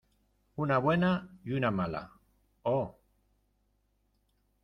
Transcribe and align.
una 0.55 0.79
buena 0.79 1.29
y 1.43 1.51
una 1.51 1.69
mala.¡ 1.69 2.11
oh! 2.63 2.97